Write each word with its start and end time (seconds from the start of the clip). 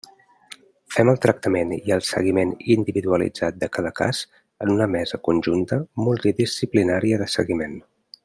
Fem 0.93 1.09
el 1.11 1.19
tractament 1.25 1.73
i 1.75 1.93
el 1.95 2.01
seguiment 2.07 2.53
individualitzat 2.77 3.59
de 3.65 3.69
cada 3.77 3.93
cas 4.01 4.23
en 4.65 4.73
una 4.77 4.89
mesa 4.95 5.21
conjunta 5.29 5.81
multidisciplinària 6.07 7.21
de 7.25 7.29
seguiment. 7.39 7.79